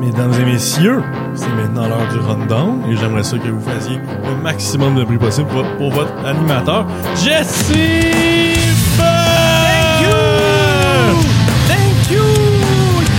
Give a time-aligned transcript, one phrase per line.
[0.00, 1.02] Mesdames et messieurs,
[1.34, 5.18] c'est maintenant l'heure du rundown et j'aimerais ça que vous fassiez le maximum de bruit
[5.18, 6.86] possible pour, pour votre animateur,
[7.16, 7.72] Jesse
[8.96, 10.12] Thank you!
[11.66, 12.22] Thank you!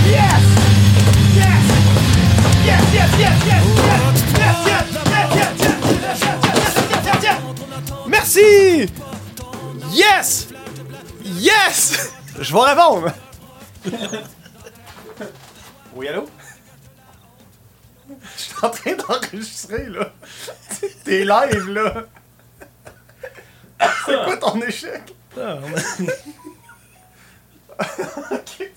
[0.06, 0.42] Yes!
[1.36, 1.64] Yes!
[2.64, 3.62] Yes, yes, yes, yes,
[4.36, 4.86] yes, yes,
[7.04, 7.38] yes, yes,
[8.08, 8.88] Merci!
[9.92, 10.48] Yes!
[11.24, 12.12] Yes!
[12.40, 13.12] Je vais répondre!
[15.96, 16.26] Oui, allô?
[18.36, 20.12] Je suis en train d'enregistrer, là.
[21.04, 22.04] T'es live, là.
[24.06, 25.14] C'est quoi ton échec?
[25.36, 25.42] ok,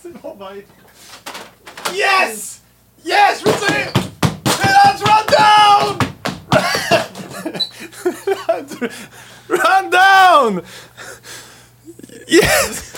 [0.01, 0.65] c'est bon, bye.
[1.93, 2.61] Yes!
[3.03, 3.91] Yes, je veux dire!
[4.45, 5.97] C'est rundown!
[9.49, 10.61] rundown!
[12.27, 12.90] Yes!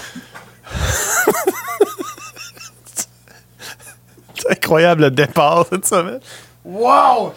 [4.50, 6.20] Incroyable le départ cette semaine.
[6.64, 7.34] Wow!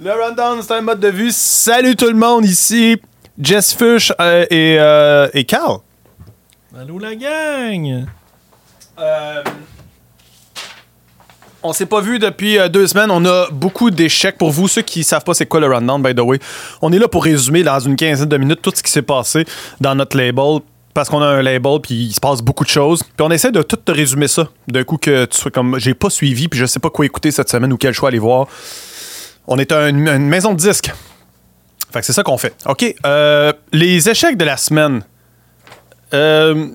[0.00, 1.30] Le rundown, c'est un mode de vue.
[1.32, 3.00] Salut tout le monde, ici
[3.38, 5.78] Jess Fush euh, et, euh, et Carl.
[6.78, 8.06] Allô la gang!
[8.98, 9.42] Euh,
[11.62, 13.10] on s'est pas vu depuis euh, deux semaines.
[13.10, 14.68] On a beaucoup d'échecs pour vous.
[14.68, 16.38] Ceux qui savent pas c'est quoi le rundown, by the way.
[16.80, 19.44] On est là pour résumer dans une quinzaine de minutes tout ce qui s'est passé
[19.80, 20.60] dans notre label.
[20.96, 23.02] Parce qu'on a un label, puis il se passe beaucoup de choses.
[23.02, 24.48] Puis on essaie de tout te résumer ça.
[24.66, 27.30] D'un coup que tu sois comme, j'ai pas suivi, puis je sais pas quoi écouter
[27.30, 28.46] cette semaine ou quel choix aller voir.
[29.46, 30.90] On est une, une maison de disques.
[31.92, 32.54] Fait que c'est ça qu'on fait.
[32.64, 32.94] OK.
[33.04, 35.02] euh, les échecs de la semaine.
[36.14, 36.68] Euh,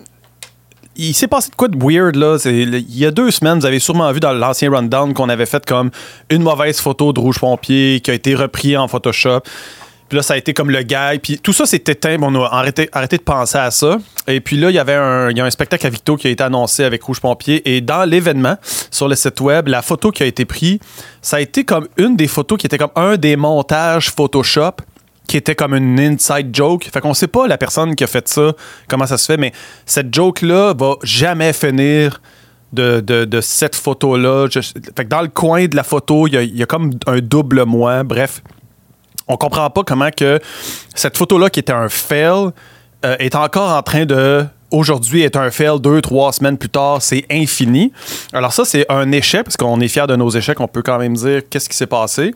[0.95, 2.37] il s'est passé de quoi de weird là?
[2.45, 5.65] Il y a deux semaines, vous avez sûrement vu dans l'ancien rundown qu'on avait fait
[5.65, 5.89] comme
[6.29, 9.39] une mauvaise photo de Rouge Pompier qui a été repris en Photoshop.
[10.11, 11.21] Puis là, ça a été comme le gag.
[11.21, 12.17] Puis tout ça s'est éteint.
[12.17, 13.97] Bon, on a arrêté, arrêté de penser à ça.
[14.27, 16.31] Et puis là, il y avait un, y a un spectacle à Victo qui a
[16.31, 17.61] été annoncé avec Rouge Pompier.
[17.73, 18.57] Et dans l'événement,
[18.91, 20.79] sur le site web, la photo qui a été prise,
[21.21, 24.73] ça a été comme une des photos qui était comme un des montages Photoshop
[25.29, 26.89] qui était comme une inside joke.
[26.91, 28.51] Fait qu'on sait pas la personne qui a fait ça,
[28.89, 29.53] comment ça se fait, mais
[29.85, 32.21] cette joke-là va jamais finir
[32.73, 34.47] de, de- de cette photo-là.
[34.51, 37.63] Fait que dans le coin de la photo, il y y a comme un double
[37.63, 38.03] moi.
[38.03, 38.41] Bref,
[39.31, 40.39] on comprend pas comment que
[40.95, 42.49] cette photo-là, qui était un fail,
[43.05, 47.01] euh, est encore en train de aujourd'hui est un fail deux, trois semaines plus tard,
[47.01, 47.91] c'est infini.
[48.31, 50.97] Alors ça, c'est un échec, parce qu'on est fiers de nos échecs, on peut quand
[50.97, 52.33] même dire qu'est-ce qui s'est passé.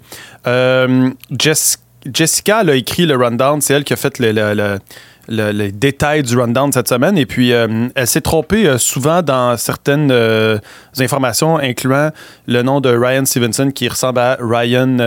[0.48, 1.78] Euh, Jess-
[2.14, 4.80] Jessica elle a écrit le rundown, c'est elle qui a fait le-
[5.28, 9.22] le- les détails du rundown cette semaine, et puis euh, elle s'est trompée euh, souvent
[9.22, 10.58] dans certaines euh,
[11.00, 12.12] informations, incluant
[12.48, 14.98] le nom de Ryan Stevenson, qui ressemble à Ryan,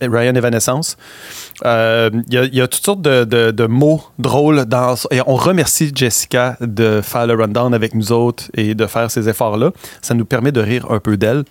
[0.00, 0.96] Ryan Evanescence.
[1.64, 6.56] Il y, a- toutes sortes de, de- de mots drôles dans et on remercie Jessica
[6.60, 9.70] de faire le rundown avec nous autres et de faire ces efforts-là.
[10.02, 11.44] Ça nous permet de rire un peu d'elle.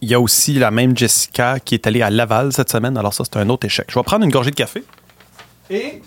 [0.00, 2.96] Il y a aussi la même Jessica qui est allée à Laval cette semaine.
[2.96, 3.86] Alors ça, c'est un autre échec.
[3.90, 4.82] Je vais prendre une gorgée de café.
[5.70, 6.00] Et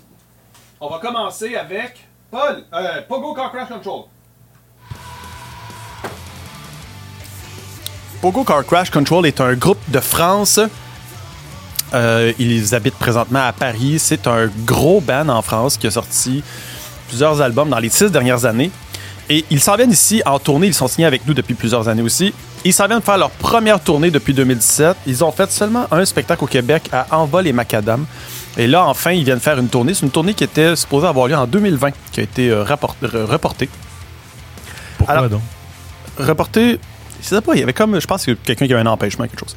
[0.85, 4.03] on va commencer avec Paul, euh, Pogo Car Crash Control.
[8.21, 10.59] Pogo Car Crash Control est un groupe de France.
[11.93, 13.97] Euh, ils habitent présentement à Paris.
[13.97, 16.43] C'est un gros band en France qui a sorti
[17.07, 18.69] plusieurs albums dans les six dernières années.
[19.27, 20.67] Et ils s'en viennent ici en tournée.
[20.67, 22.31] Ils sont signés avec nous depuis plusieurs années aussi.
[22.63, 24.97] Ils s'en viennent faire leur première tournée depuis 2017.
[25.07, 28.05] Ils ont fait seulement un spectacle au Québec à Envol et Macadam.
[28.57, 29.93] Et là, enfin, ils viennent faire une tournée.
[29.93, 33.69] C'est une tournée qui était supposée avoir lieu en 2020, qui a été euh, reportée.
[34.97, 35.41] Pourquoi Alors- donc?
[36.17, 36.79] Reportée,
[37.21, 39.27] je sais pas, il y avait comme, je pense que quelqu'un qui avait un empêchement,
[39.27, 39.55] quelque chose.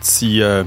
[0.00, 0.64] Si, euh,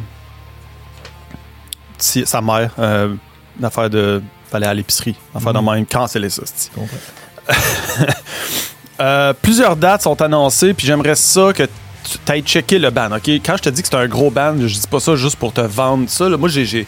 [1.97, 3.15] si sa mère, euh,
[3.57, 6.43] une affaire de, fallait à l'épicerie, affaire de même, canceller ça.
[8.99, 11.67] Euh, plusieurs dates sont annoncées, puis j'aimerais ça que
[12.09, 13.27] tu ailles checker le band, OK?
[13.45, 15.53] Quand je te dis que c'est un gros band, je dis pas ça juste pour
[15.53, 16.29] te vendre ça.
[16.29, 16.37] là.
[16.37, 16.85] Moi, j'ai,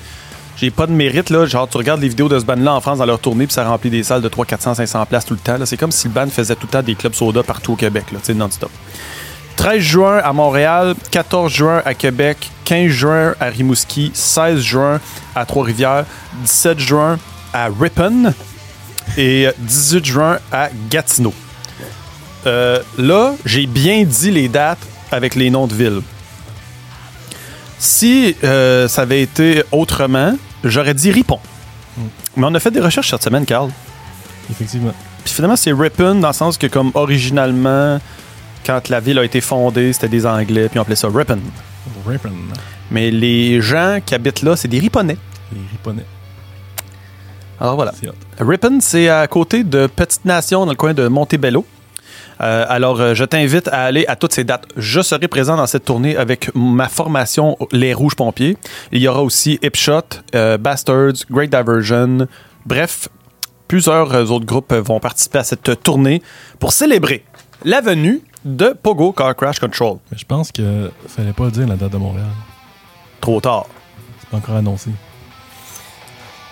[0.72, 1.46] pas de mérite, là.
[1.46, 3.63] Genre, tu regardes les vidéos de ce band-là en France dans leur tournée, puis ça
[3.66, 5.58] remplit des salles de 300, 400, 500 places tout le temps.
[5.58, 5.66] là.
[5.66, 8.06] C'est comme si le band faisait tout le temps des clubs soda partout au Québec,
[8.11, 8.72] là, tu sais, non-stop.
[9.55, 15.02] 13 juin à Montréal, 14 juin à Québec, 15 juin à Rimouski, 16 juin
[15.35, 16.05] à Trois-Rivières,
[16.44, 17.20] 17 juin
[17.52, 18.34] à Ripon
[19.17, 21.34] et 18 juin à Gatineau.
[22.47, 24.79] Euh, là, j'ai bien dit les dates
[25.11, 26.02] avec les noms de villes.
[27.78, 31.40] Si euh, ça avait été autrement, j'aurais dit Ripon.
[32.35, 33.70] Mais on a fait des recherches cette semaine, Carl.
[34.50, 34.94] Effectivement.
[35.23, 38.00] Puis finalement, c'est Ripon dans le sens que, comme originalement,
[38.66, 41.40] quand la ville a été fondée, c'était des Anglais, puis on appelait ça Ripon.
[42.06, 42.32] Ripon.
[42.91, 45.17] Mais les gens qui habitent là, c'est des Riponais.
[45.53, 46.06] Les Riponais.
[47.59, 47.94] Alors voilà.
[48.40, 51.66] Ripon, c'est à côté de Petite Nation, dans le coin de Montebello.
[52.41, 54.66] Euh, alors, euh, je t'invite à aller à toutes ces dates.
[54.78, 58.58] Je serai présent dans cette tournée avec ma formation Les Rouges Pompiers.
[58.91, 60.02] Il y aura aussi Hipshot,
[60.36, 62.28] euh, Bastards, Great Diversion.
[62.66, 63.09] Bref,
[63.68, 66.22] plusieurs autres groupes vont participer à cette tournée
[66.59, 67.26] pour célébrer
[67.66, 69.97] la venue de Pogo Car Crash Control.
[70.12, 72.28] Mais je pense que fallait pas dire la date de Montréal.
[73.20, 73.66] Trop tard.
[74.20, 74.92] C'est pas encore annoncé.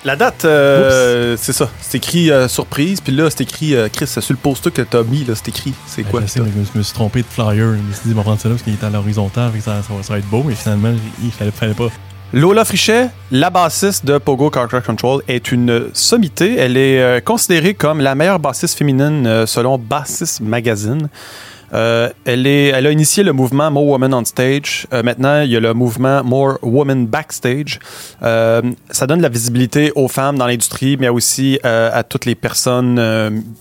[0.06, 1.70] La date, euh, c'est ça.
[1.82, 5.04] C'est écrit euh, surprise, puis là, c'est écrit, euh, Chris, sur le poster que t'as
[5.04, 5.74] mis, là, c'est écrit.
[5.86, 6.22] C'est quoi?
[6.22, 7.56] Je sais, mais je me suis trompé de flyer.
[7.56, 9.94] Je me suis dit, vais prendre ça là parce qu'il était à l'horizontale, ça, ça
[9.94, 11.88] va- ça va être beau, mais finalement, il fallait, fallait pas.
[12.34, 16.56] Lola Frichet, la bassiste de Pogo Car Crash Control, est une sommité.
[16.58, 21.10] Elle est euh, considérée comme la meilleure bassiste féminine selon Bassist Magazine.
[21.74, 24.88] Euh, elle, a initié le mouvement More Women on Stage.
[24.94, 27.80] Euh, maintenant, il y a le mouvement More Women Backstage.
[28.24, 32.36] Euh, ça donne de la visibilité aux femmes dans l'industrie, mais aussi à toutes les
[32.36, 33.00] personnes,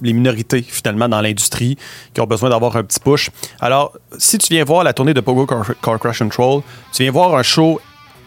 [0.03, 1.77] les minorités finalement dans l'industrie
[2.15, 3.31] qui ont besoin d'avoir un petit push.
[3.61, 6.63] Alors, si tu viens voir la tournée de Pogo Car, Car Crash Control,
[6.93, 7.81] tu viens voir un show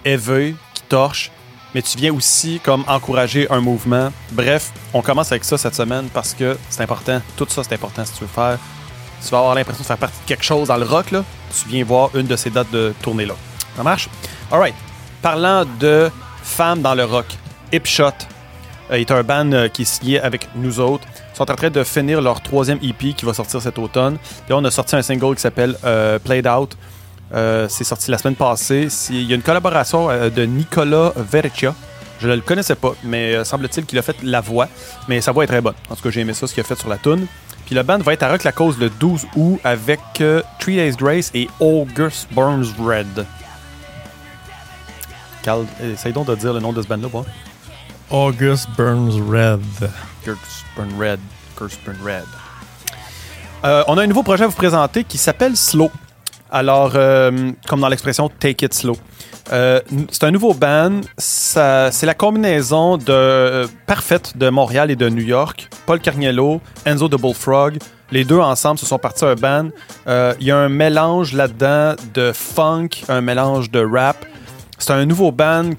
[0.06, 1.32] éveillé qui torche,
[1.74, 4.12] mais tu viens aussi comme encourager un mouvement.
[4.32, 7.22] Bref, on commence avec ça cette semaine parce que c'est important.
[7.38, 8.58] Tout ça, c'est important si tu veux faire.
[9.24, 11.24] Tu vas avoir l'impression de faire partie de quelque chose dans le rock, là.
[11.62, 13.34] Tu viens voir une de ces dates de tournée-là.
[13.76, 14.10] Ça marche?
[14.52, 14.76] Alright.
[15.22, 16.10] Parlant de
[16.44, 17.26] femmes dans le rock,
[17.72, 18.12] Hipshot
[18.92, 21.06] euh, est un band euh, qui est signé avec nous autres.
[21.34, 24.18] Ils sont en train de finir leur troisième EP qui va sortir cet automne.
[24.46, 26.78] Puis on a sorti un single qui s'appelle euh, Played Out.
[27.32, 28.88] C'est sorti la semaine passée.
[29.10, 31.76] Il y a une collaboration de Nicolas Verrecchia.
[32.20, 34.68] Je ne le connaissais pas, mais semble-t-il qu'il a fait la voix.
[35.08, 35.76] Mais sa voix est très bonne.
[35.92, 37.28] En tout cas, j'ai aimé ça, ce qu'il a fait sur la tune.
[37.70, 40.78] Puis le band va être à Rock la Cause le 12 août avec euh, Three
[40.78, 43.28] Days Grace et August Burns Red.
[45.44, 47.24] Carl, essaye donc de dire le nom de ce band-là, bon.
[48.10, 49.62] August Burns Red.
[50.24, 51.20] August Burns Red.
[51.62, 52.26] August Burns Red.
[53.64, 55.92] Euh, on a un nouveau projet à vous présenter qui s'appelle Slow.
[56.50, 58.98] Alors, euh, comme dans l'expression Take It Slow.
[59.52, 59.82] Euh,
[60.12, 61.02] c'est un nouveau band.
[61.18, 65.70] C'est la combinaison de, euh, parfaite de Montréal et de New York.
[65.86, 67.78] Paul Carniello, Enzo de Bullfrog.
[68.12, 69.70] Les deux ensemble se sont partis un band.
[70.08, 74.26] Euh, Il y a un mélange là-dedans de funk, un mélange de rap.
[74.78, 75.72] C'est un nouveau band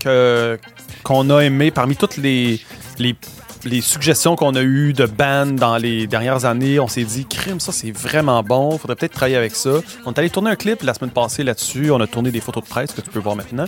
[1.02, 2.60] qu'on a aimé parmi toutes les,
[2.98, 3.16] les,
[3.64, 6.80] les suggestions qu'on a eues de bands dans les dernières années.
[6.80, 9.70] On s'est dit, crime, ça c'est vraiment bon, faudrait peut-être travailler avec ça.
[10.06, 11.90] On est allé tourner un clip la semaine passée là-dessus.
[11.90, 13.66] On a tourné des photos de presse que tu peux voir maintenant.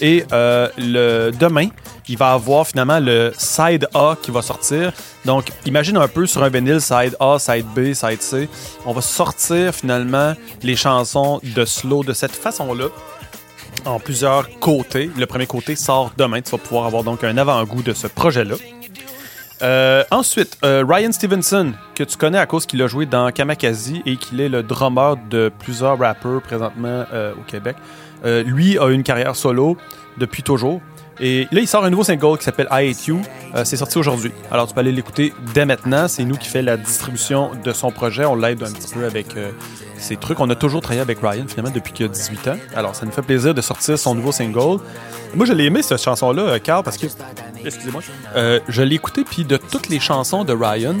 [0.00, 1.68] Et euh, le, demain,
[2.08, 4.92] il va avoir finalement le side A qui va sortir.
[5.24, 8.48] Donc, imagine un peu sur un vinyle, side A, side B, side C.
[8.86, 12.86] On va sortir finalement les chansons de slow de cette façon-là
[13.84, 15.10] en plusieurs côtés.
[15.16, 16.40] Le premier côté sort demain.
[16.40, 18.56] Tu vas pouvoir avoir donc un avant-goût de ce projet-là.
[19.62, 24.02] Euh, ensuite, euh, Ryan Stevenson, que tu connais à cause qu'il a joué dans Kamakazi
[24.04, 27.76] et qu'il est le drummer de plusieurs rappeurs présentement euh, au Québec.
[28.24, 29.76] Lui a une carrière solo
[30.16, 30.80] depuis toujours.
[31.20, 33.20] Et là, il sort un nouveau single qui s'appelle I Hate You.
[33.64, 34.32] C'est sorti aujourd'hui.
[34.50, 36.08] Alors, tu peux aller l'écouter dès maintenant.
[36.08, 38.24] C'est nous qui fait la distribution de son projet.
[38.24, 39.26] On l'aide un petit peu avec
[39.98, 40.40] ces trucs.
[40.40, 42.56] On a toujours travaillé avec Ryan, finalement, depuis qu'il a 18 ans.
[42.74, 44.80] Alors, ça nous fait plaisir de sortir son nouveau single.
[45.34, 47.08] Moi, je l'ai aimé, cette chanson-là, Carl, parce que...
[47.64, 48.02] Excusez-moi.
[48.36, 50.96] Euh, je l'ai écouté, puis de toutes les chansons de Ryan,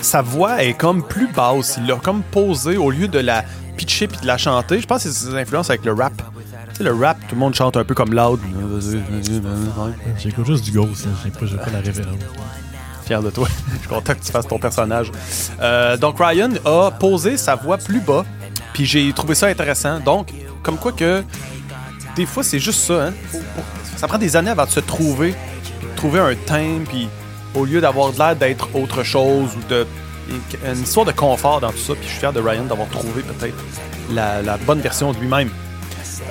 [0.00, 1.78] sa voix est comme plus basse.
[1.78, 3.44] Il l'a comme posé au lieu de la
[3.76, 4.80] pitcher puis de la chanter.
[4.80, 6.12] Je pense que c'est ses influences avec le rap.
[6.70, 8.40] Tu sais, le rap, tout le monde chante un peu comme loud.
[10.18, 11.12] J'écoute juste du Ghost, là.
[11.24, 12.16] j'ai pas, pas la référence.
[13.04, 13.48] Fier de toi.
[13.72, 15.10] Je suis content que tu fasses ton personnage.
[15.60, 18.24] Euh, donc, Ryan a posé sa voix plus bas,
[18.74, 19.98] puis j'ai trouvé ça intéressant.
[20.00, 20.28] Donc,
[20.62, 21.24] comme quoi que
[22.18, 23.06] des fois, c'est juste ça.
[23.06, 23.14] Hein?
[23.96, 27.08] Ça prend des années avant de se trouver, de trouver un thème, puis
[27.54, 29.86] au lieu d'avoir l'air d'être autre chose ou de
[30.66, 31.94] une histoire de confort dans tout ça.
[31.94, 33.54] Puis je suis fier de Ryan d'avoir trouvé peut-être
[34.12, 35.48] la, la bonne version de lui-même.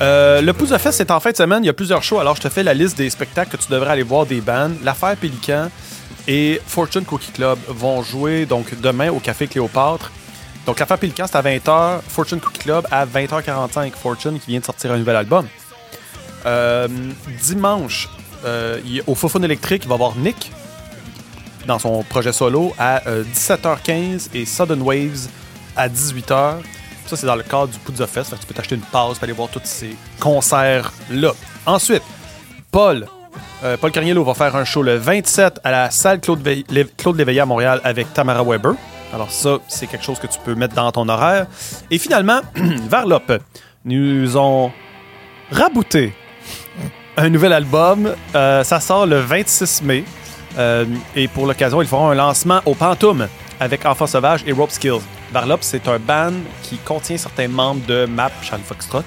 [0.02, 1.64] Euh, le Pouce de Fest, c'est en fin de semaine.
[1.64, 2.20] Il y a plusieurs shows.
[2.20, 4.72] Alors, je te fais la liste des spectacles que tu devrais aller voir des bands.
[4.84, 5.70] L'affaire Pélican
[6.28, 10.12] et Fortune Cookie Club vont jouer donc demain au Café Cléopâtre.
[10.66, 12.02] Donc, l'affaire Pélican, c'est à 20h.
[12.08, 13.94] Fortune Cookie Club à 20h45.
[13.94, 15.48] Fortune qui vient de sortir un nouvel album.
[16.48, 16.88] Euh,
[17.44, 18.08] dimanche,
[18.46, 20.52] euh, au Fofone électrique, il va y avoir Nick
[21.66, 25.28] dans son projet solo à euh, 17h15 et Sudden Waves
[25.76, 26.56] à 18h.
[27.06, 29.50] Ça, c'est dans le cadre du que tu peux t'acheter une pause pour aller voir
[29.50, 31.32] tous ces concerts-là.
[31.66, 32.04] Ensuite,
[32.72, 33.06] Paul.
[33.64, 36.48] euh, Paul Carniello va faire un show le 27 à la salle Claude,
[36.98, 38.74] Claude Léveillé à Montréal avec Tamara Weber.
[39.14, 41.48] Alors ça, c'est quelque chose que tu peux mettre dans ton horaire.
[41.92, 42.40] Et finalement,
[42.90, 43.40] Varlop
[43.86, 44.72] nous ont
[45.52, 46.14] rabouté
[47.18, 48.14] un nouvel album.
[48.36, 50.04] Euh, ça sort le 26 mai.
[50.58, 53.28] Euh, et pour l'occasion, ils feront un lancement au Pantoum
[53.60, 55.02] avec Enfants Sauvage et Rope Skills.
[55.34, 56.34] Varlop, c'est un band
[56.64, 59.04] qui contient certains membres de Map Charlie Foxtrot,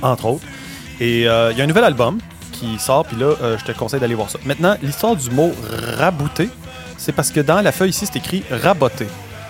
[0.00, 0.44] entre autres.
[1.00, 2.18] Et euh, il y a un nouvel album
[2.52, 4.38] qui sort, puis là, je te conseille d'aller voir ça.
[4.44, 5.52] Maintenant, l'histoire du mot
[5.96, 6.48] rabouter,
[6.96, 9.06] c'est parce que dans la feuille ici, c'est écrit raboter.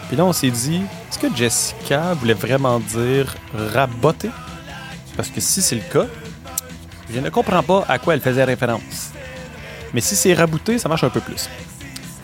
[0.08, 3.34] Puis là, on s'est dit, est-ce que Jessica voulait vraiment dire
[3.72, 4.30] raboter?
[5.16, 6.06] Parce que si c'est le cas,
[7.12, 9.12] je ne comprends pas à quoi elle faisait référence.
[9.94, 11.48] Mais si c'est rabouté, ça marche un peu plus.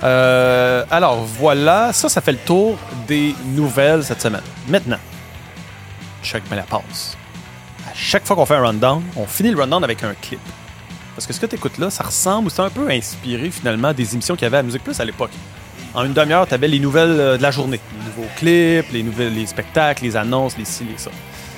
[0.03, 2.77] Euh, alors voilà, ça, ça fait le tour
[3.09, 4.43] des nouvelles cette semaine.
[4.69, 4.99] Maintenant,
[6.23, 6.63] Chuck me la.
[6.63, 10.41] À chaque fois qu'on fait un rundown, on finit le rundown avec un clip.
[11.15, 13.93] Parce que ce que tu écoutes là, ça ressemble ou c'est un peu inspiré finalement
[13.93, 15.31] des émissions qu'il y avait à Musique Plus à l'époque.
[15.95, 17.81] En une demi-heure, tu avais les nouvelles euh, de la journée.
[17.99, 21.11] Les nouveaux clips, les, nouvelles, les spectacles, les annonces, les ci, les ça.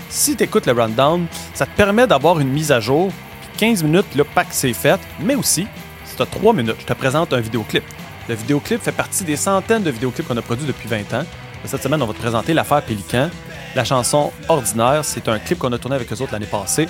[0.09, 3.11] Si tu écoutes le rundown, ça te permet d'avoir une mise à jour.
[3.41, 5.01] Puis 15 minutes, le pack c'est fait.
[5.21, 5.67] Mais aussi,
[6.05, 7.85] si tu as 3 minutes, je te présente un vidéoclip.
[8.29, 11.25] Le vidéoclip fait partie des centaines de vidéoclips qu'on a produits depuis 20 ans.
[11.65, 13.29] Cette semaine, on va te présenter l'affaire Pélican.
[13.75, 16.89] La chanson Ordinaire, c'est un clip qu'on a tourné avec eux autres l'année passée.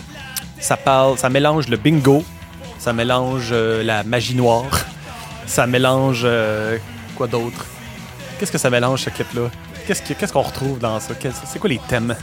[0.61, 2.23] Ça parle, ça mélange le bingo,
[2.79, 4.71] ça mélange euh, la magie noire,
[5.47, 6.79] ça mélange euh,
[7.17, 7.67] quoi d'autre?
[8.39, 9.51] Qu'est-ce que ça mélange ce clip-là?
[9.87, 11.15] Qu'est-ce qu'on retrouve dans ça?
[11.47, 12.15] C'est quoi les thèmes?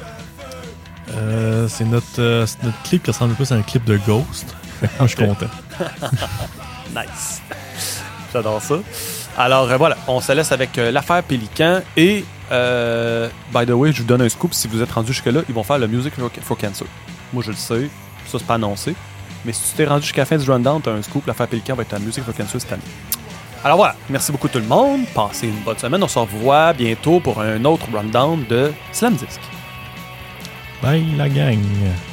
[1.16, 4.56] Euh, C'est notre, notre, clip qui ressemble plus à un clip de Ghost.
[5.02, 5.48] je suis content.
[6.90, 7.42] nice.
[8.32, 8.76] J'adore ça.
[9.38, 14.22] Alors voilà, on se laisse avec l'affaire Pélican et by the way, je vous donne
[14.22, 16.88] un scoop si vous êtes rendu jusque là, ils vont faire le Music for Cancer.
[17.32, 17.90] Moi je le sais,
[18.28, 18.96] ça c'est pas annoncé.
[19.46, 21.26] Mais si tu t'es rendu jusqu'à la fin du rundown, tu as un scoop.
[21.28, 22.82] L'affaire Pélican va être ta musique for Cancer cette année.
[23.64, 25.02] Alors voilà, merci beaucoup tout le monde.
[25.14, 26.04] Passez une bonne semaine.
[26.04, 29.40] On se revoit bientôt pour un autre rundown de Slam Disc.
[30.84, 32.13] Bye la gang.